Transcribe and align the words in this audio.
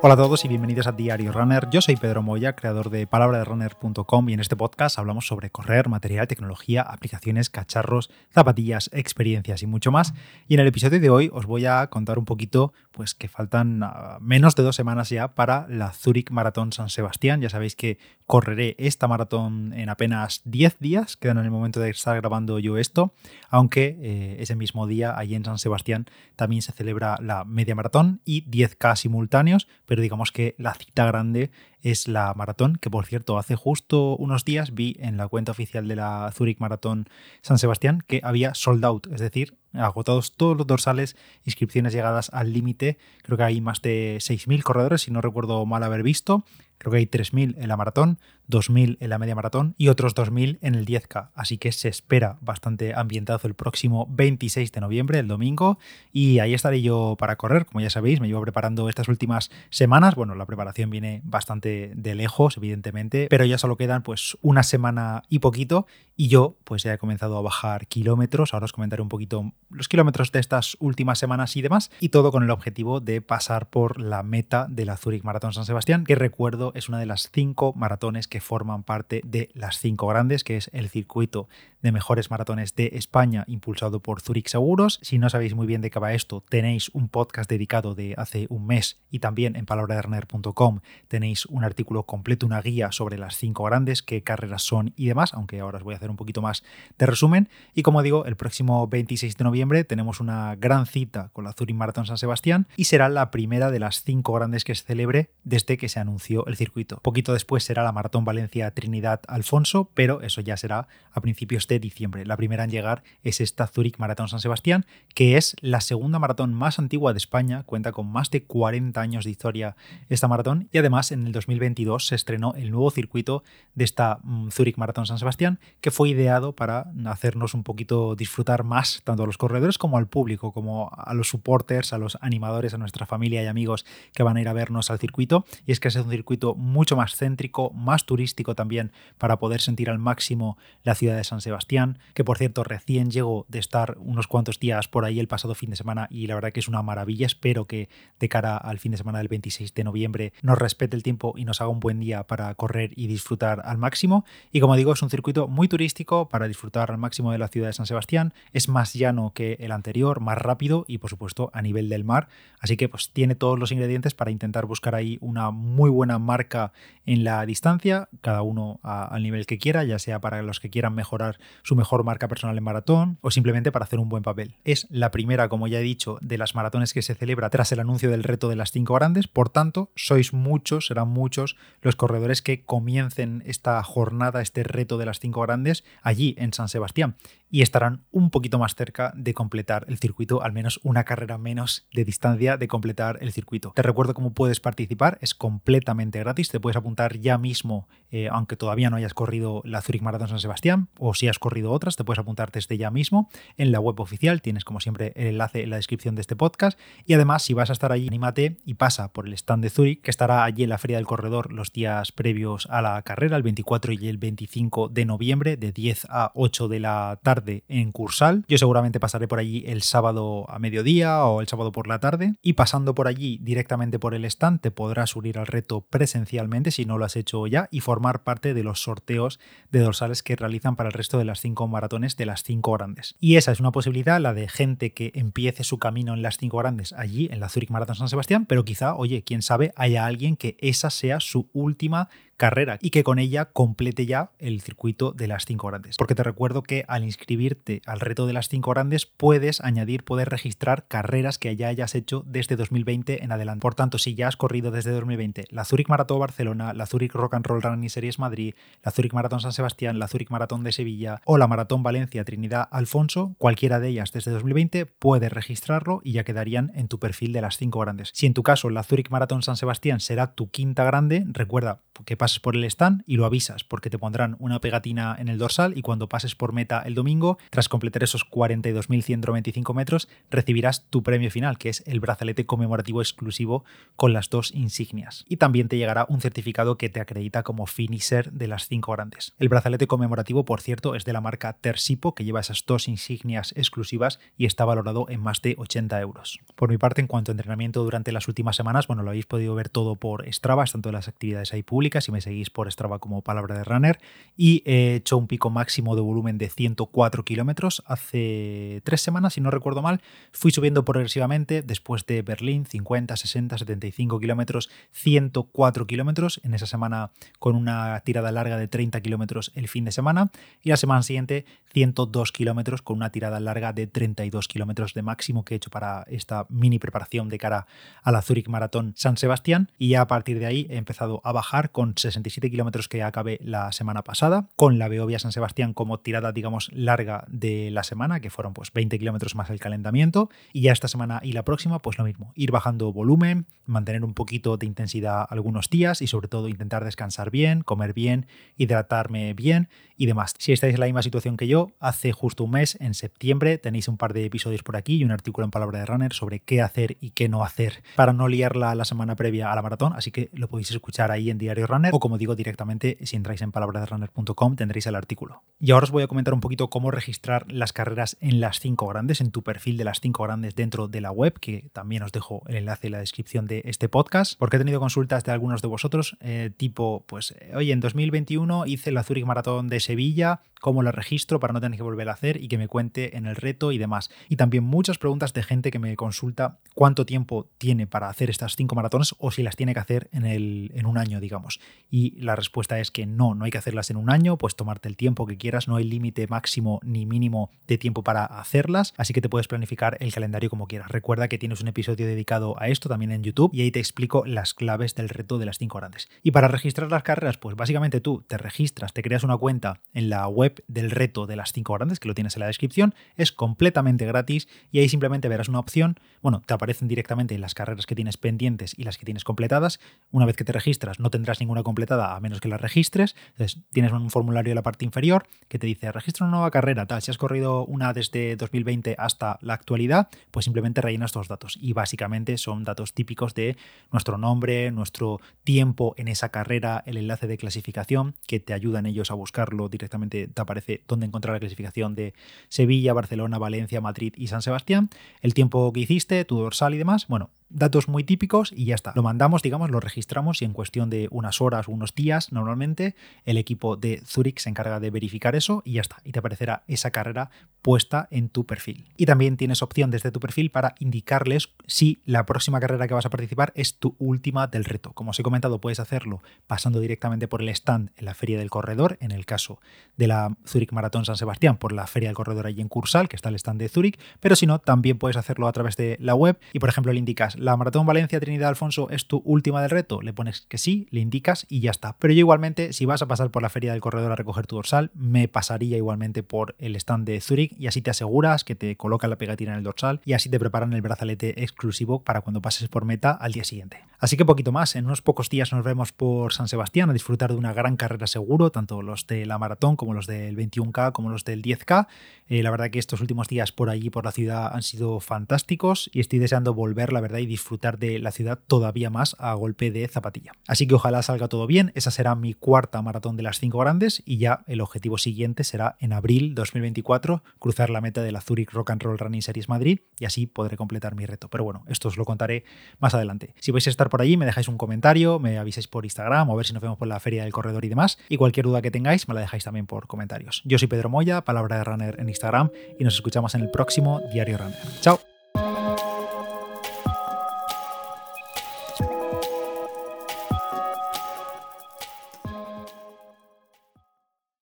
Hola 0.00 0.14
a 0.14 0.16
todos 0.16 0.44
y 0.44 0.48
bienvenidos 0.48 0.86
a 0.86 0.92
Diario 0.92 1.32
Runner. 1.32 1.68
Yo 1.70 1.80
soy 1.80 1.96
Pedro 1.96 2.22
Moya, 2.22 2.54
creador 2.54 2.88
de 2.88 3.08
palabraderunner.com 3.08 4.28
y 4.28 4.32
en 4.32 4.38
este 4.38 4.54
podcast 4.54 4.96
hablamos 4.96 5.26
sobre 5.26 5.50
correr, 5.50 5.88
material, 5.88 6.28
tecnología, 6.28 6.82
aplicaciones, 6.82 7.50
cacharros, 7.50 8.08
zapatillas, 8.32 8.90
experiencias 8.92 9.64
y 9.64 9.66
mucho 9.66 9.90
más. 9.90 10.14
Y 10.46 10.54
en 10.54 10.60
el 10.60 10.68
episodio 10.68 11.00
de 11.00 11.10
hoy 11.10 11.30
os 11.32 11.46
voy 11.46 11.66
a 11.66 11.84
contar 11.88 12.16
un 12.16 12.26
poquito 12.26 12.72
pues 12.92 13.14
que 13.14 13.26
faltan 13.26 13.82
ah, 13.82 14.18
menos 14.20 14.54
de 14.54 14.62
dos 14.62 14.76
semanas 14.76 15.08
ya 15.10 15.34
para 15.34 15.66
la 15.68 15.92
Zurich 15.92 16.30
Maratón 16.30 16.72
San 16.72 16.90
Sebastián. 16.90 17.40
Ya 17.40 17.50
sabéis 17.50 17.74
que 17.74 17.98
correré 18.24 18.76
esta 18.78 19.08
maratón 19.08 19.72
en 19.72 19.88
apenas 19.88 20.42
10 20.44 20.78
días, 20.78 21.16
quedan 21.16 21.38
en 21.38 21.44
el 21.46 21.50
momento 21.50 21.80
de 21.80 21.90
estar 21.90 22.14
grabando 22.16 22.58
yo 22.60 22.76
esto, 22.76 23.14
aunque 23.48 23.96
eh, 24.00 24.36
ese 24.38 24.54
mismo 24.54 24.86
día 24.86 25.18
allí 25.18 25.34
en 25.34 25.44
San 25.44 25.58
Sebastián 25.58 26.06
también 26.36 26.62
se 26.62 26.72
celebra 26.72 27.18
la 27.20 27.44
media 27.44 27.74
maratón 27.74 28.20
y 28.24 28.44
10K 28.48 28.96
simultáneos 28.96 29.66
pero 29.88 30.02
digamos 30.02 30.32
que 30.32 30.54
la 30.58 30.74
cita 30.74 31.06
grande 31.06 31.50
es 31.80 32.08
la 32.08 32.34
maratón, 32.34 32.76
que 32.76 32.90
por 32.90 33.06
cierto, 33.06 33.38
hace 33.38 33.56
justo 33.56 34.16
unos 34.16 34.44
días 34.44 34.74
vi 34.74 34.96
en 35.00 35.16
la 35.16 35.28
cuenta 35.28 35.52
oficial 35.52 35.88
de 35.88 35.96
la 35.96 36.30
Zurich 36.34 36.58
Maratón 36.60 37.08
San 37.40 37.58
Sebastián 37.58 38.04
que 38.06 38.20
había 38.22 38.54
sold 38.54 38.84
out, 38.84 39.06
es 39.10 39.20
decir, 39.20 39.56
agotados 39.72 40.36
todos 40.36 40.58
los 40.58 40.66
dorsales, 40.66 41.16
inscripciones 41.46 41.94
llegadas 41.94 42.28
al 42.34 42.52
límite, 42.52 42.98
creo 43.22 43.38
que 43.38 43.44
hay 43.44 43.62
más 43.62 43.80
de 43.80 44.18
6.000 44.20 44.62
corredores, 44.62 45.02
si 45.02 45.10
no 45.10 45.22
recuerdo 45.22 45.64
mal 45.64 45.82
haber 45.82 46.02
visto, 46.02 46.44
creo 46.76 46.92
que 46.92 46.98
hay 46.98 47.06
3.000 47.06 47.54
en 47.56 47.68
la 47.68 47.78
maratón, 47.78 48.18
2.000 48.48 48.96
en 49.00 49.10
la 49.10 49.18
media 49.18 49.34
maratón 49.34 49.74
y 49.78 49.88
otros 49.88 50.14
2.000 50.14 50.58
en 50.62 50.74
el 50.74 50.86
10K. 50.86 51.30
Así 51.34 51.58
que 51.58 51.72
se 51.72 51.88
espera 51.88 52.38
bastante 52.40 52.94
ambientado 52.94 53.40
el 53.44 53.54
próximo 53.54 54.06
26 54.10 54.72
de 54.72 54.80
noviembre, 54.80 55.18
el 55.18 55.28
domingo, 55.28 55.78
y 56.12 56.38
ahí 56.38 56.54
estaré 56.54 56.82
yo 56.82 57.16
para 57.18 57.36
correr. 57.36 57.66
Como 57.66 57.80
ya 57.80 57.90
sabéis, 57.90 58.20
me 58.20 58.28
llevo 58.28 58.42
preparando 58.42 58.88
estas 58.88 59.08
últimas 59.08 59.50
semanas. 59.70 60.14
Bueno, 60.14 60.34
la 60.34 60.46
preparación 60.46 60.90
viene 60.90 61.20
bastante 61.24 61.92
de 61.94 62.14
lejos, 62.14 62.56
evidentemente, 62.56 63.26
pero 63.30 63.44
ya 63.44 63.58
solo 63.58 63.76
quedan 63.76 64.02
pues 64.02 64.36
una 64.42 64.62
semana 64.62 65.22
y 65.28 65.38
poquito 65.38 65.86
y 66.20 66.26
yo 66.26 66.56
pues 66.64 66.82
ya 66.82 66.92
he 66.92 66.98
comenzado 66.98 67.38
a 67.38 67.42
bajar 67.42 67.86
kilómetros. 67.86 68.52
Ahora 68.52 68.64
os 68.64 68.72
comentaré 68.72 69.00
un 69.00 69.08
poquito 69.08 69.52
los 69.70 69.88
kilómetros 69.88 70.32
de 70.32 70.40
estas 70.40 70.76
últimas 70.80 71.18
semanas 71.18 71.56
y 71.56 71.62
demás, 71.62 71.90
y 72.00 72.08
todo 72.08 72.32
con 72.32 72.42
el 72.42 72.50
objetivo 72.50 73.00
de 73.00 73.22
pasar 73.22 73.70
por 73.70 74.00
la 74.00 74.24
meta 74.24 74.66
de 74.68 74.84
la 74.84 74.96
Zurich 74.96 75.22
Maratón 75.22 75.52
San 75.52 75.64
Sebastián, 75.64 76.04
que 76.04 76.16
recuerdo 76.16 76.72
es 76.74 76.88
una 76.88 76.98
de 76.98 77.06
las 77.06 77.30
cinco 77.32 77.72
maratones 77.76 78.26
que 78.26 78.37
forman 78.40 78.82
parte 78.82 79.20
de 79.24 79.50
las 79.54 79.78
cinco 79.78 80.06
grandes, 80.06 80.44
que 80.44 80.56
es 80.56 80.70
el 80.72 80.88
circuito 80.88 81.48
de 81.82 81.92
mejores 81.92 82.30
maratones 82.30 82.74
de 82.74 82.90
España 82.94 83.44
impulsado 83.46 84.00
por 84.00 84.20
Zurich 84.20 84.48
Seguros. 84.48 84.98
Si 85.02 85.18
no 85.18 85.30
sabéis 85.30 85.54
muy 85.54 85.66
bien 85.66 85.80
de 85.80 85.90
qué 85.90 86.00
va 86.00 86.12
esto, 86.12 86.44
tenéis 86.48 86.90
un 86.92 87.08
podcast 87.08 87.48
dedicado 87.48 87.94
de 87.94 88.14
hace 88.16 88.46
un 88.50 88.66
mes 88.66 88.98
y 89.10 89.20
también 89.20 89.56
en 89.56 89.66
palabraderner.com 89.66 90.80
tenéis 91.06 91.46
un 91.46 91.64
artículo 91.64 92.04
completo, 92.04 92.46
una 92.46 92.60
guía 92.60 92.90
sobre 92.92 93.18
las 93.18 93.36
cinco 93.36 93.64
grandes, 93.64 94.02
qué 94.02 94.22
carreras 94.22 94.62
son 94.62 94.92
y 94.96 95.06
demás, 95.06 95.34
aunque 95.34 95.60
ahora 95.60 95.78
os 95.78 95.84
voy 95.84 95.94
a 95.94 95.96
hacer 95.98 96.10
un 96.10 96.16
poquito 96.16 96.42
más 96.42 96.64
de 96.98 97.06
resumen. 97.06 97.48
Y 97.74 97.82
como 97.82 98.02
digo, 98.02 98.24
el 98.24 98.36
próximo 98.36 98.86
26 98.88 99.36
de 99.36 99.44
noviembre 99.44 99.84
tenemos 99.84 100.20
una 100.20 100.56
gran 100.56 100.86
cita 100.86 101.30
con 101.32 101.44
la 101.44 101.52
Zurich 101.52 101.76
Maratón 101.76 102.06
San 102.06 102.18
Sebastián 102.18 102.66
y 102.76 102.84
será 102.84 103.08
la 103.08 103.30
primera 103.30 103.70
de 103.70 103.78
las 103.78 104.02
cinco 104.02 104.32
grandes 104.32 104.64
que 104.64 104.74
se 104.74 104.84
celebre 104.84 105.30
desde 105.44 105.76
que 105.76 105.88
se 105.88 106.00
anunció 106.00 106.46
el 106.46 106.56
circuito. 106.56 106.98
Poquito 107.02 107.32
después 107.32 107.64
será 107.64 107.82
la 107.82 107.92
Maratón 107.92 108.24
Valencia 108.28 108.70
Trinidad 108.72 109.22
Alfonso, 109.26 109.90
pero 109.94 110.20
eso 110.20 110.42
ya 110.42 110.58
será 110.58 110.86
a 111.12 111.20
principios 111.22 111.66
de 111.66 111.80
diciembre. 111.80 112.26
La 112.26 112.36
primera 112.36 112.64
en 112.64 112.70
llegar 112.70 113.02
es 113.22 113.40
esta 113.40 113.66
Zurich 113.66 113.98
Maratón 113.98 114.28
San 114.28 114.40
Sebastián, 114.40 114.84
que 115.14 115.38
es 115.38 115.56
la 115.62 115.80
segunda 115.80 116.18
maratón 116.18 116.52
más 116.52 116.78
antigua 116.78 117.14
de 117.14 117.18
España, 117.18 117.62
cuenta 117.64 117.92
con 117.92 118.06
más 118.06 118.30
de 118.30 118.44
40 118.44 119.00
años 119.00 119.24
de 119.24 119.30
historia 119.30 119.76
esta 120.10 120.28
maratón 120.28 120.68
y 120.72 120.78
además 120.78 121.10
en 121.10 121.26
el 121.26 121.32
2022 121.32 122.06
se 122.06 122.14
estrenó 122.14 122.52
el 122.54 122.70
nuevo 122.70 122.90
circuito 122.90 123.44
de 123.74 123.84
esta 123.84 124.18
mm, 124.22 124.50
Zurich 124.50 124.76
Maratón 124.76 125.06
San 125.06 125.18
Sebastián, 125.18 125.58
que 125.80 125.90
fue 125.90 126.10
ideado 126.10 126.54
para 126.54 126.90
hacernos 127.06 127.54
un 127.54 127.64
poquito 127.64 128.14
disfrutar 128.14 128.62
más 128.62 129.00
tanto 129.04 129.22
a 129.22 129.26
los 129.26 129.38
corredores 129.38 129.78
como 129.78 129.96
al 129.96 130.06
público, 130.06 130.52
como 130.52 130.90
a 130.94 131.14
los 131.14 131.28
supporters, 131.28 131.94
a 131.94 131.98
los 131.98 132.18
animadores, 132.20 132.74
a 132.74 132.78
nuestra 132.78 133.06
familia 133.06 133.42
y 133.42 133.46
amigos 133.46 133.86
que 134.12 134.22
van 134.22 134.36
a 134.36 134.40
ir 134.42 134.48
a 134.48 134.52
vernos 134.52 134.90
al 134.90 134.98
circuito. 134.98 135.46
Y 135.66 135.72
es 135.72 135.80
que 135.80 135.88
es 135.88 135.96
un 135.96 136.10
circuito 136.10 136.54
mucho 136.54 136.94
más 136.94 137.16
céntrico, 137.16 137.70
más 137.70 138.04
turístico 138.04 138.17
también 138.54 138.92
para 139.18 139.38
poder 139.38 139.60
sentir 139.60 139.90
al 139.90 139.98
máximo 139.98 140.58
la 140.82 140.94
ciudad 140.94 141.16
de 141.16 141.24
San 141.24 141.40
Sebastián 141.40 141.98
que 142.14 142.24
por 142.24 142.38
cierto 142.38 142.64
recién 142.64 143.10
llegó 143.10 143.46
de 143.48 143.58
estar 143.58 143.96
unos 144.00 144.26
cuantos 144.26 144.58
días 144.58 144.88
por 144.88 145.04
ahí 145.04 145.20
el 145.20 145.28
pasado 145.28 145.54
fin 145.54 145.70
de 145.70 145.76
semana 145.76 146.08
y 146.10 146.26
la 146.26 146.34
verdad 146.34 146.52
que 146.52 146.60
es 146.60 146.68
una 146.68 146.82
maravilla. 146.82 147.26
Espero 147.26 147.64
que 147.64 147.88
de 148.18 148.28
cara 148.28 148.56
al 148.56 148.78
fin 148.78 148.92
de 148.92 148.98
semana 148.98 149.18
del 149.18 149.28
26 149.28 149.74
de 149.74 149.84
noviembre 149.84 150.32
nos 150.42 150.58
respete 150.58 150.96
el 150.96 151.02
tiempo 151.02 151.34
y 151.36 151.44
nos 151.44 151.60
haga 151.60 151.70
un 151.70 151.80
buen 151.80 152.00
día 152.00 152.26
para 152.26 152.54
correr 152.54 152.92
y 152.96 153.06
disfrutar 153.06 153.62
al 153.64 153.78
máximo. 153.78 154.24
Y 154.52 154.60
como 154.60 154.76
digo, 154.76 154.92
es 154.92 155.02
un 155.02 155.10
circuito 155.10 155.48
muy 155.48 155.68
turístico 155.68 156.28
para 156.28 156.48
disfrutar 156.48 156.90
al 156.90 156.98
máximo 156.98 157.32
de 157.32 157.38
la 157.38 157.48
ciudad 157.48 157.68
de 157.68 157.72
San 157.72 157.86
Sebastián. 157.86 158.34
Es 158.52 158.68
más 158.68 158.94
llano 158.94 159.32
que 159.34 159.56
el 159.60 159.72
anterior, 159.72 160.20
más 160.20 160.38
rápido 160.38 160.84
y 160.88 160.98
por 160.98 161.10
supuesto 161.10 161.50
a 161.52 161.62
nivel 161.62 161.88
del 161.88 162.04
mar. 162.04 162.28
Así 162.60 162.76
que 162.76 162.88
pues 162.88 163.10
tiene 163.12 163.34
todos 163.34 163.58
los 163.58 163.72
ingredientes 163.72 164.14
para 164.14 164.30
intentar 164.30 164.66
buscar 164.66 164.94
ahí 164.94 165.18
una 165.20 165.50
muy 165.50 165.90
buena 165.90 166.18
marca 166.18 166.72
en 167.06 167.24
la 167.24 167.44
distancia, 167.46 168.07
cada 168.20 168.42
uno 168.42 168.80
al 168.82 169.22
nivel 169.22 169.46
que 169.46 169.58
quiera, 169.58 169.84
ya 169.84 169.98
sea 169.98 170.20
para 170.20 170.42
los 170.42 170.60
que 170.60 170.70
quieran 170.70 170.94
mejorar 170.94 171.38
su 171.62 171.76
mejor 171.76 172.04
marca 172.04 172.28
personal 172.28 172.56
en 172.56 172.64
maratón 172.64 173.18
o 173.20 173.30
simplemente 173.30 173.72
para 173.72 173.84
hacer 173.84 173.98
un 173.98 174.08
buen 174.08 174.22
papel. 174.22 174.56
Es 174.64 174.86
la 174.90 175.10
primera, 175.10 175.48
como 175.48 175.66
ya 175.66 175.80
he 175.80 175.82
dicho, 175.82 176.18
de 176.20 176.38
las 176.38 176.54
maratones 176.54 176.92
que 176.92 177.02
se 177.02 177.14
celebra 177.14 177.50
tras 177.50 177.72
el 177.72 177.80
anuncio 177.80 178.10
del 178.10 178.24
reto 178.24 178.48
de 178.48 178.56
las 178.56 178.72
cinco 178.72 178.94
grandes, 178.94 179.28
por 179.28 179.48
tanto, 179.48 179.92
sois 179.96 180.32
muchos, 180.32 180.86
serán 180.86 181.08
muchos 181.08 181.56
los 181.82 181.96
corredores 181.96 182.42
que 182.42 182.64
comiencen 182.64 183.42
esta 183.46 183.82
jornada, 183.82 184.42
este 184.42 184.62
reto 184.62 184.98
de 184.98 185.06
las 185.06 185.20
cinco 185.20 185.40
grandes 185.42 185.84
allí 186.02 186.34
en 186.38 186.52
San 186.52 186.68
Sebastián 186.68 187.16
y 187.50 187.62
estarán 187.62 188.04
un 188.10 188.30
poquito 188.30 188.58
más 188.58 188.74
cerca 188.74 189.12
de 189.16 189.34
completar 189.34 189.84
el 189.88 189.98
circuito, 189.98 190.42
al 190.42 190.52
menos 190.52 190.80
una 190.82 191.04
carrera 191.04 191.38
menos 191.38 191.86
de 191.92 192.04
distancia 192.04 192.56
de 192.56 192.68
completar 192.68 193.18
el 193.20 193.32
circuito. 193.32 193.72
Te 193.74 193.82
recuerdo 193.82 194.14
cómo 194.14 194.32
puedes 194.32 194.60
participar, 194.60 195.18
es 195.20 195.34
completamente 195.34 196.18
gratis, 196.18 196.48
te 196.48 196.60
puedes 196.60 196.76
apuntar 196.76 197.18
ya 197.18 197.38
mismo, 197.38 197.88
eh, 198.10 198.28
aunque 198.30 198.56
todavía 198.56 198.90
no 198.90 198.96
hayas 198.96 199.14
corrido 199.14 199.62
la 199.64 199.82
Zurich 199.82 200.02
Maratón 200.02 200.28
San 200.28 200.40
Sebastián, 200.40 200.88
o 200.98 201.14
si 201.14 201.28
has 201.28 201.38
corrido 201.38 201.72
otras, 201.72 201.96
te 201.96 202.04
puedes 202.04 202.18
apuntar 202.18 202.50
desde 202.50 202.78
ya 202.78 202.90
mismo 202.90 203.28
en 203.56 203.72
la 203.72 203.80
web 203.80 204.00
oficial, 204.00 204.40
tienes 204.42 204.64
como 204.64 204.80
siempre 204.80 205.12
el 205.16 205.28
enlace 205.28 205.62
en 205.62 205.70
la 205.70 205.76
descripción 205.76 206.14
de 206.14 206.22
este 206.22 206.36
podcast, 206.36 206.78
y 207.04 207.14
además 207.14 207.42
si 207.42 207.54
vas 207.54 207.70
a 207.70 207.72
estar 207.72 207.92
allí, 207.92 208.08
anímate 208.08 208.58
y 208.64 208.74
pasa 208.74 209.12
por 209.12 209.26
el 209.26 209.34
stand 209.34 209.62
de 209.62 209.70
Zurich, 209.70 210.02
que 210.02 210.10
estará 210.10 210.44
allí 210.44 210.64
en 210.64 210.70
la 210.70 210.78
Feria 210.78 210.96
del 210.96 211.06
Corredor 211.06 211.52
los 211.52 211.72
días 211.72 212.12
previos 212.12 212.66
a 212.70 212.82
la 212.82 213.00
carrera, 213.02 213.36
el 213.36 213.42
24 213.42 213.92
y 213.92 214.08
el 214.08 214.18
25 214.18 214.88
de 214.88 215.04
noviembre, 215.04 215.56
de 215.56 215.72
10 215.72 216.06
a 216.10 216.32
8 216.34 216.68
de 216.68 216.80
la 216.80 217.20
tarde 217.22 217.64
en 217.68 217.92
Cursal. 217.92 218.44
Yo 218.48 218.58
seguramente 218.58 219.00
pasaré 219.00 219.28
por 219.28 219.38
allí 219.38 219.64
el 219.66 219.82
sábado 219.82 220.46
a 220.48 220.58
mediodía 220.58 221.24
o 221.24 221.40
el 221.40 221.48
sábado 221.48 221.72
por 221.72 221.86
la 221.86 221.98
tarde. 222.00 222.34
Y 222.42 222.54
pasando 222.54 222.94
por 222.94 223.08
allí 223.08 223.38
directamente 223.42 223.98
por 223.98 224.14
el 224.14 224.24
stand, 224.24 224.60
te 224.60 224.70
podrás 224.70 225.16
unir 225.16 225.38
al 225.38 225.46
reto 225.46 225.82
presencialmente 225.82 226.70
si 226.70 226.84
no 226.84 226.98
lo 226.98 227.04
has 227.04 227.16
hecho 227.16 227.46
ya 227.46 227.68
formar 227.80 228.22
parte 228.22 228.54
de 228.54 228.62
los 228.62 228.82
sorteos 228.82 229.40
de 229.70 229.80
dorsales 229.80 230.22
que 230.22 230.36
realizan 230.36 230.76
para 230.76 230.88
el 230.88 230.92
resto 230.92 231.18
de 231.18 231.24
las 231.24 231.40
cinco 231.40 231.68
maratones 231.68 232.16
de 232.16 232.26
las 232.26 232.42
cinco 232.42 232.72
grandes. 232.72 233.14
Y 233.20 233.36
esa 233.36 233.52
es 233.52 233.60
una 233.60 233.72
posibilidad, 233.72 234.20
la 234.20 234.34
de 234.34 234.48
gente 234.48 234.92
que 234.92 235.12
empiece 235.14 235.64
su 235.64 235.78
camino 235.78 236.14
en 236.14 236.22
las 236.22 236.38
cinco 236.38 236.58
grandes 236.58 236.92
allí 236.92 237.28
en 237.30 237.40
la 237.40 237.48
Zurich 237.48 237.70
Maratón 237.70 237.96
San 237.96 238.08
Sebastián, 238.08 238.46
pero 238.46 238.64
quizá, 238.64 238.94
oye, 238.94 239.22
quién 239.22 239.42
sabe, 239.42 239.72
haya 239.76 240.06
alguien 240.06 240.36
que 240.36 240.56
esa 240.60 240.90
sea 240.90 241.20
su 241.20 241.48
última 241.52 242.08
carrera 242.38 242.78
y 242.80 242.90
que 242.90 243.04
con 243.04 243.18
ella 243.18 243.46
complete 243.46 244.06
ya 244.06 244.30
el 244.38 244.62
circuito 244.62 245.12
de 245.12 245.26
las 245.26 245.44
cinco 245.44 245.66
grandes. 245.66 245.96
Porque 245.98 246.14
te 246.14 246.22
recuerdo 246.22 246.62
que 246.62 246.84
al 246.88 247.04
inscribirte 247.04 247.82
al 247.84 248.00
reto 248.00 248.26
de 248.26 248.32
las 248.32 248.48
cinco 248.48 248.70
grandes 248.70 249.04
puedes 249.04 249.60
añadir, 249.60 250.04
poder 250.04 250.30
registrar 250.30 250.86
carreras 250.88 251.38
que 251.38 251.54
ya 251.56 251.68
hayas 251.68 251.94
hecho 251.94 252.22
desde 252.26 252.56
2020 252.56 253.24
en 253.24 253.32
adelante. 253.32 253.60
Por 253.60 253.74
tanto, 253.74 253.98
si 253.98 254.14
ya 254.14 254.28
has 254.28 254.36
corrido 254.36 254.70
desde 254.70 254.92
2020 254.92 255.44
la 255.50 255.64
Zurich 255.64 255.88
Maratón 255.88 256.20
Barcelona, 256.20 256.72
la 256.72 256.86
Zurich 256.86 257.12
Rock 257.12 257.34
and 257.34 257.46
Roll 257.46 257.60
Running 257.60 257.90
Series 257.90 258.18
Madrid, 258.18 258.54
la 258.82 258.92
Zurich 258.92 259.12
Maratón 259.12 259.40
San 259.40 259.52
Sebastián, 259.52 259.98
la 259.98 260.08
Zurich 260.08 260.30
Maratón 260.30 260.62
de 260.62 260.72
Sevilla 260.72 261.20
o 261.24 261.36
la 261.36 261.48
Maratón 261.48 261.82
Valencia 261.82 262.24
Trinidad 262.24 262.68
Alfonso, 262.70 263.34
cualquiera 263.38 263.80
de 263.80 263.88
ellas 263.88 264.12
desde 264.12 264.30
2020 264.30 264.86
puedes 264.86 265.32
registrarlo 265.32 266.00
y 266.04 266.12
ya 266.12 266.24
quedarían 266.24 266.70
en 266.74 266.88
tu 266.88 267.00
perfil 267.00 267.32
de 267.32 267.42
las 267.42 267.58
cinco 267.58 267.80
grandes. 267.80 268.10
Si 268.14 268.26
en 268.26 268.34
tu 268.34 268.44
caso 268.44 268.70
la 268.70 268.84
Zurich 268.84 269.10
Maratón 269.10 269.42
San 269.42 269.56
Sebastián 269.56 270.00
será 270.00 270.34
tu 270.34 270.50
quinta 270.50 270.84
grande, 270.84 271.24
recuerda, 271.28 271.82
que 272.04 272.16
pases 272.16 272.40
por 272.40 272.56
el 272.56 272.64
stand 272.64 273.02
y 273.06 273.16
lo 273.16 273.26
avisas 273.26 273.64
porque 273.64 273.90
te 273.90 273.98
pondrán 273.98 274.36
una 274.38 274.60
pegatina 274.60 275.16
en 275.18 275.28
el 275.28 275.38
dorsal 275.38 275.76
y 275.76 275.82
cuando 275.82 276.08
pases 276.08 276.34
por 276.34 276.52
meta 276.52 276.82
el 276.84 276.94
domingo, 276.94 277.38
tras 277.50 277.68
completar 277.68 278.02
esos 278.02 278.28
42.195 278.28 279.74
metros, 279.74 280.08
recibirás 280.30 280.86
tu 280.90 281.02
premio 281.02 281.30
final, 281.30 281.58
que 281.58 281.68
es 281.68 281.82
el 281.86 282.00
brazalete 282.00 282.46
conmemorativo 282.46 283.00
exclusivo 283.00 283.64
con 283.96 284.12
las 284.12 284.30
dos 284.30 284.52
insignias. 284.54 285.24
Y 285.28 285.36
también 285.36 285.68
te 285.68 285.76
llegará 285.76 286.06
un 286.08 286.20
certificado 286.20 286.76
que 286.76 286.88
te 286.88 287.00
acredita 287.00 287.42
como 287.42 287.66
finisher 287.66 288.32
de 288.32 288.48
las 288.48 288.68
cinco 288.68 288.92
grandes. 288.92 289.34
El 289.38 289.48
brazalete 289.48 289.86
conmemorativo, 289.86 290.44
por 290.44 290.60
cierto, 290.60 290.94
es 290.94 291.04
de 291.04 291.12
la 291.12 291.20
marca 291.20 291.54
Tersipo, 291.54 292.14
que 292.14 292.24
lleva 292.24 292.40
esas 292.40 292.64
dos 292.66 292.88
insignias 292.88 293.52
exclusivas 293.56 294.20
y 294.36 294.46
está 294.46 294.64
valorado 294.64 295.06
en 295.08 295.20
más 295.20 295.42
de 295.42 295.54
80 295.58 296.00
euros. 296.00 296.40
Por 296.54 296.70
mi 296.70 296.78
parte, 296.78 297.00
en 297.00 297.06
cuanto 297.06 297.30
a 297.30 297.34
entrenamiento 297.34 297.82
durante 297.82 298.12
las 298.12 298.28
últimas 298.28 298.56
semanas, 298.56 298.86
bueno, 298.86 299.02
lo 299.02 299.10
habéis 299.10 299.26
podido 299.26 299.54
ver 299.54 299.68
todo 299.68 299.96
por 299.96 300.24
Strava, 300.32 300.64
todas 300.82 300.92
las 300.92 301.08
actividades 301.08 301.52
ahí 301.52 301.62
públicas, 301.62 301.87
si 302.00 302.12
me 302.12 302.20
seguís 302.20 302.50
por 302.50 302.70
Strava 302.70 302.98
como 302.98 303.22
palabra 303.22 303.56
de 303.56 303.64
runner, 303.64 303.98
y 304.36 304.62
he 304.64 304.96
hecho 304.96 305.16
un 305.16 305.26
pico 305.26 305.50
máximo 305.50 305.96
de 305.96 306.02
volumen 306.02 306.38
de 306.38 306.48
104 306.48 307.24
kilómetros 307.24 307.82
hace 307.86 308.80
tres 308.84 309.00
semanas, 309.00 309.34
si 309.34 309.40
no 309.40 309.50
recuerdo 309.50 309.82
mal, 309.82 310.00
fui 310.32 310.50
subiendo 310.50 310.84
progresivamente 310.84 311.62
después 311.62 312.06
de 312.06 312.22
Berlín, 312.22 312.66
50, 312.66 313.16
60, 313.16 313.58
75 313.58 314.20
kilómetros, 314.20 314.70
104 314.92 315.86
kilómetros 315.86 316.40
en 316.44 316.54
esa 316.54 316.66
semana 316.66 317.10
con 317.38 317.56
una 317.56 318.00
tirada 318.00 318.32
larga 318.32 318.56
de 318.56 318.68
30 318.68 319.00
kilómetros 319.00 319.52
el 319.54 319.68
fin 319.68 319.84
de 319.84 319.92
semana 319.92 320.30
y 320.62 320.70
la 320.70 320.76
semana 320.76 321.02
siguiente 321.02 321.44
102 321.72 322.32
kilómetros 322.32 322.82
con 322.82 322.96
una 322.96 323.10
tirada 323.10 323.40
larga 323.40 323.72
de 323.72 323.86
32 323.86 324.48
kilómetros 324.48 324.94
de 324.94 325.02
máximo 325.02 325.44
que 325.44 325.54
he 325.54 325.56
hecho 325.56 325.70
para 325.70 326.04
esta 326.08 326.46
mini 326.48 326.78
preparación 326.78 327.28
de 327.28 327.38
cara 327.38 327.66
a 328.02 328.12
la 328.12 328.22
Zurich 328.22 328.48
Maratón 328.48 328.92
San 328.96 329.16
Sebastián 329.16 329.70
y 329.78 329.90
ya 329.90 330.02
a 330.02 330.06
partir 330.06 330.38
de 330.38 330.46
ahí 330.46 330.66
he 330.70 330.76
empezado 330.76 331.20
a 331.24 331.32
bajar 331.32 331.70
con 331.78 331.94
67 331.96 332.50
kilómetros 332.50 332.88
que 332.88 333.04
acabé 333.04 333.38
la 333.40 333.70
semana 333.70 334.02
pasada, 334.02 334.48
con 334.56 334.80
la 334.80 334.88
Beovia 334.88 335.20
San 335.20 335.30
Sebastián 335.30 335.74
como 335.74 336.00
tirada 336.00 336.32
digamos 336.32 336.72
larga 336.72 337.24
de 337.28 337.70
la 337.70 337.84
semana, 337.84 338.18
que 338.18 338.30
fueron 338.30 338.52
pues 338.52 338.72
20 338.72 338.98
kilómetros 338.98 339.36
más 339.36 339.48
el 339.48 339.60
calentamiento 339.60 340.28
y 340.52 340.62
ya 340.62 340.72
esta 340.72 340.88
semana 340.88 341.20
y 341.22 341.34
la 341.34 341.44
próxima 341.44 341.78
pues 341.78 341.96
lo 341.96 342.02
mismo, 342.02 342.32
ir 342.34 342.50
bajando 342.50 342.92
volumen, 342.92 343.46
mantener 343.64 344.02
un 344.02 344.14
poquito 344.14 344.56
de 344.56 344.66
intensidad 344.66 345.24
algunos 345.30 345.70
días 345.70 346.02
y 346.02 346.08
sobre 346.08 346.26
todo 346.26 346.48
intentar 346.48 346.84
descansar 346.84 347.30
bien, 347.30 347.62
comer 347.62 347.94
bien, 347.94 348.26
hidratarme 348.56 349.34
bien 349.34 349.68
y 349.96 350.06
demás. 350.06 350.34
Si 350.38 350.52
estáis 350.52 350.74
en 350.74 350.80
la 350.80 350.86
misma 350.86 351.02
situación 351.02 351.36
que 351.36 351.46
yo, 351.46 351.70
hace 351.78 352.10
justo 352.10 352.42
un 352.42 352.52
mes, 352.52 352.76
en 352.80 352.94
septiembre, 352.94 353.56
tenéis 353.58 353.86
un 353.86 353.98
par 353.98 354.14
de 354.14 354.24
episodios 354.24 354.64
por 354.64 354.76
aquí 354.76 354.96
y 354.96 355.04
un 355.04 355.12
artículo 355.12 355.44
en 355.44 355.52
Palabra 355.52 355.78
de 355.78 355.86
Runner 355.86 356.12
sobre 356.12 356.40
qué 356.40 356.60
hacer 356.60 356.96
y 357.00 357.10
qué 357.10 357.28
no 357.28 357.44
hacer 357.44 357.84
para 357.94 358.12
no 358.12 358.26
liarla 358.26 358.74
la 358.74 358.84
semana 358.84 359.14
previa 359.14 359.52
a 359.52 359.54
la 359.54 359.62
maratón, 359.62 359.92
así 359.92 360.10
que 360.10 360.28
lo 360.32 360.48
podéis 360.48 360.72
escuchar 360.72 361.12
ahí 361.12 361.30
en 361.30 361.38
Diario 361.38 361.67
Runner 361.68 361.90
o 361.94 362.00
como 362.00 362.18
digo 362.18 362.34
directamente, 362.34 362.98
si 363.02 363.16
entráis 363.16 363.42
en 363.42 363.52
palabraderunner.com 363.52 364.56
tendréis 364.56 364.86
el 364.86 364.94
artículo. 364.94 365.42
Y 365.60 365.70
ahora 365.70 365.84
os 365.84 365.90
voy 365.90 366.02
a 366.02 366.06
comentar 366.06 366.34
un 366.34 366.40
poquito 366.40 366.70
cómo 366.70 366.90
registrar 366.90 367.50
las 367.50 367.72
carreras 367.72 368.16
en 368.20 368.40
las 368.40 368.60
cinco 368.60 368.86
grandes, 368.86 369.20
en 369.20 369.30
tu 369.30 369.42
perfil 369.42 369.76
de 369.76 369.84
las 369.84 370.00
cinco 370.00 370.24
grandes 370.24 370.54
dentro 370.54 370.88
de 370.88 371.00
la 371.00 371.12
web, 371.12 371.38
que 371.38 371.68
también 371.72 372.02
os 372.02 372.12
dejo 372.12 372.42
el 372.46 372.56
enlace 372.56 372.88
en 372.88 372.92
la 372.94 372.98
descripción 372.98 373.46
de 373.46 373.62
este 373.64 373.88
podcast, 373.88 374.38
porque 374.38 374.56
he 374.56 374.58
tenido 374.58 374.80
consultas 374.80 375.24
de 375.24 375.32
algunos 375.32 375.62
de 375.62 375.68
vosotros, 375.68 376.16
eh, 376.20 376.50
tipo, 376.56 377.04
pues, 377.06 377.34
oye, 377.54 377.72
en 377.72 377.80
2021 377.80 378.66
hice 378.66 378.92
la 378.92 379.02
Zurich 379.02 379.24
Maratón 379.24 379.68
de 379.68 379.80
Sevilla, 379.80 380.40
cómo 380.60 380.82
la 380.82 380.92
registro 380.92 381.40
para 381.40 381.52
no 381.52 381.60
tener 381.60 381.76
que 381.76 381.82
volver 381.82 382.08
a 382.08 382.12
hacer 382.12 382.42
y 382.42 382.48
que 382.48 382.58
me 382.58 382.68
cuente 382.68 383.16
en 383.16 383.26
el 383.26 383.36
reto 383.36 383.72
y 383.72 383.78
demás. 383.78 384.10
Y 384.28 384.36
también 384.36 384.64
muchas 384.64 384.98
preguntas 384.98 385.32
de 385.32 385.42
gente 385.42 385.70
que 385.70 385.78
me 385.78 385.96
consulta 385.96 386.58
cuánto 386.74 387.06
tiempo 387.06 387.48
tiene 387.58 387.86
para 387.86 388.08
hacer 388.08 388.30
estas 388.30 388.56
cinco 388.56 388.74
maratones 388.74 389.14
o 389.18 389.30
si 389.30 389.42
las 389.42 389.56
tiene 389.56 389.74
que 389.74 389.80
hacer 389.80 390.08
en, 390.12 390.24
el, 390.24 390.70
en 390.74 390.86
un 390.86 390.98
año, 390.98 391.20
digamos. 391.20 391.60
Y 391.90 392.20
la 392.20 392.36
respuesta 392.36 392.78
es 392.78 392.90
que 392.90 393.06
no, 393.06 393.34
no 393.34 393.44
hay 393.44 393.50
que 393.50 393.58
hacerlas 393.58 393.90
en 393.90 393.96
un 393.96 394.10
año, 394.10 394.36
pues 394.38 394.56
tomarte 394.56 394.88
el 394.88 394.96
tiempo 394.96 395.26
que 395.26 395.36
quieras, 395.36 395.68
no 395.68 395.76
hay 395.76 395.84
límite 395.84 396.26
máximo 396.26 396.80
ni 396.82 397.06
mínimo 397.06 397.50
de 397.66 397.78
tiempo 397.78 398.02
para 398.02 398.24
hacerlas, 398.24 398.94
así 398.96 399.12
que 399.12 399.20
te 399.20 399.28
puedes 399.28 399.48
planificar 399.48 399.96
el 400.00 400.12
calendario 400.12 400.50
como 400.50 400.66
quieras. 400.66 400.90
Recuerda 400.90 401.28
que 401.28 401.38
tienes 401.38 401.60
un 401.60 401.68
episodio 401.68 402.06
dedicado 402.06 402.60
a 402.60 402.68
esto 402.68 402.88
también 402.88 403.12
en 403.12 403.22
YouTube 403.22 403.54
y 403.54 403.62
ahí 403.62 403.70
te 403.70 403.80
explico 403.80 404.24
las 404.26 404.54
claves 404.54 404.94
del 404.94 405.08
reto 405.08 405.38
de 405.38 405.46
las 405.46 405.58
cinco 405.58 405.78
grandes. 405.78 406.08
Y 406.22 406.30
para 406.30 406.48
registrar 406.48 406.90
las 406.90 407.02
carreras, 407.02 407.38
pues 407.38 407.56
básicamente 407.56 408.00
tú 408.00 408.24
te 408.26 408.38
registras, 408.38 408.92
te 408.92 409.02
creas 409.02 409.24
una 409.24 409.36
cuenta 409.36 409.80
en 409.92 410.10
la 410.10 410.26
web 410.28 410.47
del 410.66 410.90
reto 410.90 411.26
de 411.26 411.36
las 411.36 411.52
cinco 411.52 411.74
grandes, 411.74 412.00
que 412.00 412.08
lo 412.08 412.14
tienes 412.14 412.36
en 412.36 412.40
la 412.40 412.46
descripción, 412.46 412.94
es 413.16 413.32
completamente 413.32 414.06
gratis 414.06 414.48
y 414.70 414.78
ahí 414.78 414.88
simplemente 414.88 415.28
verás 415.28 415.48
una 415.48 415.58
opción, 415.58 415.98
bueno, 416.22 416.42
te 416.44 416.54
aparecen 416.54 416.88
directamente 416.88 417.36
las 417.38 417.54
carreras 417.54 417.86
que 417.86 417.94
tienes 417.94 418.16
pendientes 418.16 418.74
y 418.76 418.84
las 418.84 418.98
que 418.98 419.04
tienes 419.04 419.24
completadas. 419.24 419.80
Una 420.10 420.26
vez 420.26 420.36
que 420.36 420.44
te 420.44 420.52
registras 420.52 421.00
no 421.00 421.10
tendrás 421.10 421.40
ninguna 421.40 421.62
completada 421.62 422.16
a 422.16 422.20
menos 422.20 422.40
que 422.40 422.48
la 422.48 422.58
registres, 422.58 423.16
entonces 423.30 423.60
tienes 423.72 423.92
un 423.92 424.10
formulario 424.10 424.52
en 424.52 424.56
la 424.56 424.62
parte 424.62 424.84
inferior 424.84 425.26
que 425.48 425.58
te 425.58 425.66
dice 425.66 425.90
registra 425.92 426.26
una 426.26 426.36
nueva 426.36 426.50
carrera, 426.50 426.86
tal, 426.86 427.02
si 427.02 427.10
has 427.10 427.18
corrido 427.18 427.64
una 427.64 427.92
desde 427.92 428.36
2020 428.36 428.96
hasta 428.98 429.38
la 429.42 429.54
actualidad, 429.54 430.08
pues 430.30 430.44
simplemente 430.44 430.80
rellenas 430.80 431.08
estos 431.08 431.28
datos 431.28 431.58
y 431.60 431.72
básicamente 431.72 432.36
son 432.38 432.64
datos 432.64 432.92
típicos 432.94 433.34
de 433.34 433.56
nuestro 433.92 434.18
nombre, 434.18 434.70
nuestro 434.70 435.20
tiempo 435.44 435.94
en 435.96 436.08
esa 436.08 436.30
carrera, 436.30 436.82
el 436.86 436.96
enlace 436.96 437.26
de 437.26 437.38
clasificación 437.38 438.14
que 438.26 438.40
te 438.40 438.52
ayudan 438.52 438.86
ellos 438.86 439.10
a 439.10 439.14
buscarlo 439.14 439.68
directamente, 439.68 440.28
aparece 440.38 440.82
dónde 440.86 441.06
encontrar 441.06 441.34
la 441.34 441.40
clasificación 441.40 441.94
de 441.94 442.14
Sevilla, 442.48 442.92
Barcelona, 442.92 443.38
Valencia, 443.38 443.80
Madrid 443.80 444.14
y 444.16 444.28
San 444.28 444.42
Sebastián, 444.42 444.90
el 445.20 445.34
tiempo 445.34 445.72
que 445.72 445.80
hiciste, 445.80 446.24
tu 446.24 446.38
dorsal 446.38 446.74
y 446.74 446.78
demás. 446.78 447.06
Bueno, 447.08 447.30
datos 447.50 447.88
muy 447.88 448.04
típicos 448.04 448.52
y 448.54 448.66
ya 448.66 448.74
está. 448.74 448.92
Lo 448.94 449.02
mandamos, 449.02 449.42
digamos, 449.42 449.70
lo 449.70 449.80
registramos 449.80 450.42
y 450.42 450.44
en 450.44 450.52
cuestión 450.52 450.90
de 450.90 451.08
unas 451.10 451.40
horas 451.40 451.68
o 451.68 451.72
unos 451.72 451.94
días, 451.94 452.32
normalmente, 452.32 452.94
el 453.24 453.38
equipo 453.38 453.76
de 453.76 454.02
Zurich 454.04 454.38
se 454.40 454.50
encarga 454.50 454.80
de 454.80 454.90
verificar 454.90 455.34
eso 455.34 455.62
y 455.64 455.74
ya 455.74 455.80
está. 455.80 455.96
Y 456.04 456.12
te 456.12 456.18
aparecerá 456.18 456.62
esa 456.66 456.90
carrera 456.90 457.30
puesta 457.62 458.08
en 458.10 458.28
tu 458.28 458.46
perfil. 458.46 458.86
Y 458.96 459.06
también 459.06 459.36
tienes 459.36 459.62
opción 459.62 459.90
desde 459.90 460.10
tu 460.10 460.20
perfil 460.20 460.50
para 460.50 460.74
indicarles 460.78 461.50
si 461.66 462.00
la 462.04 462.26
próxima 462.26 462.60
carrera 462.60 462.86
que 462.86 462.94
vas 462.94 463.06
a 463.06 463.10
participar 463.10 463.52
es 463.54 463.78
tu 463.78 463.96
última 463.98 464.46
del 464.46 464.64
reto. 464.64 464.92
Como 464.92 465.10
os 465.10 465.18
he 465.18 465.22
comentado, 465.22 465.60
puedes 465.60 465.80
hacerlo 465.80 466.22
pasando 466.46 466.80
directamente 466.80 467.28
por 467.28 467.42
el 467.42 467.48
stand 467.50 467.90
en 467.96 468.04
la 468.04 468.14
Feria 468.14 468.38
del 468.38 468.50
Corredor, 468.50 468.96
en 469.00 469.10
el 469.10 469.26
caso 469.26 469.60
de 469.96 470.06
la 470.06 470.27
Zurich 470.46 470.72
Maratón 470.72 471.04
San 471.04 471.16
Sebastián, 471.16 471.56
por 471.56 471.72
la 471.72 471.86
Feria 471.86 472.08
del 472.08 472.16
Corredor 472.16 472.46
allí 472.46 472.60
en 472.60 472.68
Cursal, 472.68 473.08
que 473.08 473.16
está 473.16 473.28
el 473.28 473.36
stand 473.36 473.60
de 473.60 473.68
Zurich, 473.68 473.98
pero 474.20 474.36
si 474.36 474.46
no, 474.46 474.58
también 474.58 474.98
puedes 474.98 475.16
hacerlo 475.16 475.48
a 475.48 475.52
través 475.52 475.76
de 475.76 475.96
la 476.00 476.14
web 476.14 476.38
y, 476.52 476.58
por 476.58 476.68
ejemplo, 476.68 476.92
le 476.92 476.98
indicas 476.98 477.38
la 477.38 477.56
Maratón 477.56 477.86
Valencia 477.86 478.20
Trinidad 478.20 478.48
Alfonso 478.48 478.90
es 478.90 479.06
tu 479.06 479.22
última 479.24 479.60
del 479.62 479.70
reto, 479.70 480.02
le 480.02 480.12
pones 480.12 480.42
que 480.42 480.58
sí, 480.58 480.86
le 480.90 481.00
indicas 481.00 481.46
y 481.48 481.60
ya 481.60 481.70
está. 481.70 481.96
Pero 481.98 482.12
yo 482.14 482.20
igualmente, 482.20 482.72
si 482.72 482.86
vas 482.86 483.02
a 483.02 483.06
pasar 483.06 483.30
por 483.30 483.42
la 483.42 483.48
feria 483.48 483.72
del 483.72 483.80
corredor 483.80 484.12
a 484.12 484.16
recoger 484.16 484.46
tu 484.46 484.56
dorsal, 484.56 484.90
me 484.94 485.28
pasaría 485.28 485.76
igualmente 485.76 486.22
por 486.22 486.54
el 486.58 486.76
stand 486.76 487.06
de 487.06 487.20
Zurich 487.20 487.54
y 487.58 487.66
así 487.66 487.82
te 487.82 487.90
aseguras 487.90 488.44
que 488.44 488.54
te 488.54 488.76
colocan 488.76 489.10
la 489.10 489.16
pegatina 489.16 489.52
en 489.52 489.58
el 489.58 489.64
dorsal 489.64 490.00
y 490.04 490.12
así 490.12 490.28
te 490.28 490.38
preparan 490.38 490.72
el 490.72 490.82
brazalete 490.82 491.42
exclusivo 491.42 492.02
para 492.02 492.20
cuando 492.20 492.42
pases 492.42 492.68
por 492.68 492.84
meta 492.84 493.12
al 493.12 493.32
día 493.32 493.44
siguiente. 493.44 493.87
Así 494.00 494.16
que 494.16 494.24
poquito 494.24 494.52
más, 494.52 494.76
en 494.76 494.84
unos 494.84 495.02
pocos 495.02 495.28
días 495.28 495.52
nos 495.52 495.64
vemos 495.64 495.90
por 495.90 496.32
San 496.32 496.46
Sebastián 496.46 496.88
a 496.88 496.92
disfrutar 496.92 497.32
de 497.32 497.36
una 497.36 497.52
gran 497.52 497.76
carrera 497.76 498.06
seguro, 498.06 498.50
tanto 498.50 498.80
los 498.80 499.08
de 499.08 499.26
la 499.26 499.38
maratón 499.38 499.74
como 499.74 499.92
los 499.92 500.06
del 500.06 500.36
21K 500.36 500.92
como 500.92 501.10
los 501.10 501.24
del 501.24 501.42
10K. 501.42 501.88
Eh, 502.28 502.42
la 502.44 502.50
verdad 502.52 502.70
que 502.70 502.78
estos 502.78 503.00
últimos 503.00 503.26
días 503.26 503.50
por 503.50 503.70
allí, 503.70 503.90
por 503.90 504.04
la 504.04 504.12
ciudad, 504.12 504.54
han 504.54 504.62
sido 504.62 505.00
fantásticos 505.00 505.90
y 505.92 505.98
estoy 505.98 506.20
deseando 506.20 506.54
volver, 506.54 506.92
la 506.92 507.00
verdad, 507.00 507.18
y 507.18 507.26
disfrutar 507.26 507.78
de 507.78 507.98
la 507.98 508.12
ciudad 508.12 508.38
todavía 508.46 508.88
más 508.88 509.16
a 509.18 509.34
golpe 509.34 509.72
de 509.72 509.88
zapatilla. 509.88 510.32
Así 510.46 510.68
que 510.68 510.76
ojalá 510.76 511.02
salga 511.02 511.26
todo 511.26 511.48
bien, 511.48 511.72
esa 511.74 511.90
será 511.90 512.14
mi 512.14 512.34
cuarta 512.34 512.80
maratón 512.82 513.16
de 513.16 513.24
las 513.24 513.40
cinco 513.40 513.58
grandes 513.58 514.02
y 514.04 514.18
ya 514.18 514.44
el 514.46 514.60
objetivo 514.60 514.98
siguiente 514.98 515.42
será 515.42 515.76
en 515.80 515.92
abril 515.92 516.36
2024 516.36 517.24
cruzar 517.40 517.70
la 517.70 517.80
meta 517.80 518.02
de 518.02 518.12
la 518.12 518.20
Zurich 518.20 518.52
Rock 518.52 518.70
and 518.70 518.82
Roll 518.82 518.98
Running 518.98 519.22
Series 519.22 519.48
Madrid 519.48 519.80
y 519.98 520.04
así 520.04 520.26
podré 520.26 520.56
completar 520.56 520.94
mi 520.94 521.04
reto. 521.04 521.28
Pero 521.28 521.42
bueno, 521.42 521.64
esto 521.66 521.88
os 521.88 521.96
lo 521.96 522.04
contaré 522.04 522.44
más 522.78 522.94
adelante. 522.94 523.34
Si 523.40 523.50
vais 523.50 523.66
a 523.66 523.70
por 523.88 524.02
allí, 524.02 524.16
me 524.16 524.26
dejáis 524.26 524.48
un 524.48 524.58
comentario, 524.58 525.18
me 525.18 525.38
avisáis 525.38 525.68
por 525.68 525.84
Instagram 525.84 526.30
o 526.30 526.32
a 526.32 526.36
ver 526.36 526.46
si 526.46 526.52
nos 526.52 526.62
vemos 526.62 526.78
por 526.78 526.88
la 526.88 527.00
feria 527.00 527.22
del 527.22 527.32
corredor 527.32 527.64
y 527.64 527.68
demás. 527.68 527.98
Y 528.08 528.16
cualquier 528.16 528.46
duda 528.46 528.62
que 528.62 528.70
tengáis, 528.70 529.08
me 529.08 529.14
la 529.14 529.20
dejáis 529.20 529.44
también 529.44 529.66
por 529.66 529.86
comentarios. 529.86 530.42
Yo 530.44 530.58
soy 530.58 530.68
Pedro 530.68 530.88
Moya, 530.88 531.22
palabra 531.22 531.58
de 531.58 531.64
runner 531.64 532.00
en 532.00 532.08
Instagram 532.08 532.50
y 532.78 532.84
nos 532.84 532.94
escuchamos 532.94 533.34
en 533.34 533.42
el 533.42 533.50
próximo 533.50 534.00
Diario 534.12 534.38
Runner. 534.38 534.58
Chao. 534.80 535.17